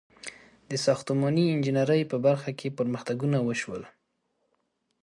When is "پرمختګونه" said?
2.77-3.37